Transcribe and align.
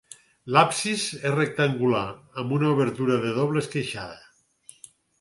L'absis 0.53 1.03
és 1.17 1.35
rectangular 1.35 2.03
amb 2.45 2.57
una 2.59 2.73
obertura 2.79 3.21
de 3.27 3.37
doble 3.39 3.67
esqueixada. 3.67 4.87